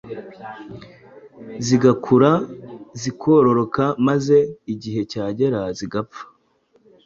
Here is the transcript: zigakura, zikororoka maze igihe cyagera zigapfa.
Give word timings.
zigakura, 1.65 2.31
zikororoka 3.01 3.83
maze 4.07 4.37
igihe 4.73 5.01
cyagera 5.11 5.59
zigapfa. 5.77 6.21